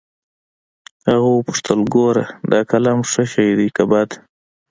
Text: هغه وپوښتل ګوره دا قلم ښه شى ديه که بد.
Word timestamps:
هغه 1.09 1.29
وپوښتل 1.37 1.79
ګوره 1.95 2.25
دا 2.51 2.59
قلم 2.71 2.97
ښه 3.11 3.23
شى 3.31 3.47
ديه 3.57 3.71
که 3.75 3.83
بد. 3.91 4.09